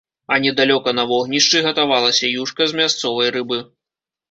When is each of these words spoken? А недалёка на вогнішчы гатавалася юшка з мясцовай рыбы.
А 0.35 0.37
недалёка 0.45 0.93
на 0.99 1.03
вогнішчы 1.11 1.61
гатавалася 1.67 2.33
юшка 2.41 2.69
з 2.73 2.81
мясцовай 2.83 3.33
рыбы. 3.39 3.63